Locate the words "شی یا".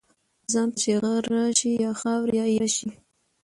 1.57-1.91